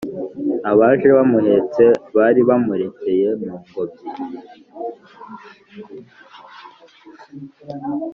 [0.71, 1.83] abaje bamuhetse
[2.15, 4.07] baribamurekeye mungobyi